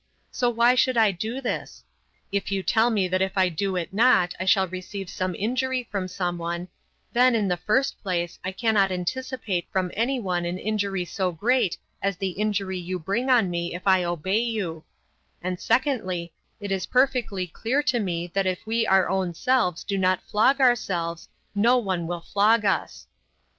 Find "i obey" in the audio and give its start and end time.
13.85-14.39